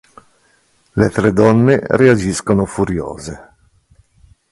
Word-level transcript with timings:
Le 0.95 1.09
tre 1.11 1.31
donne 1.31 1.79
reagiscono 1.91 2.65
furiose. 2.65 3.39